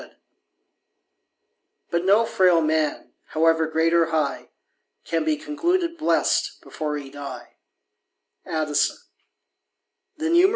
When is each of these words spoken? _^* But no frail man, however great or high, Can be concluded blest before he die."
_^* 0.09 0.11
But 1.91 2.03
no 2.05 2.25
frail 2.25 2.59
man, 2.59 3.11
however 3.27 3.67
great 3.67 3.93
or 3.93 4.07
high, 4.07 4.49
Can 5.05 5.23
be 5.23 5.37
concluded 5.37 5.95
blest 5.95 6.59
before 6.63 6.97
he 6.97 7.11
die." 7.11 7.49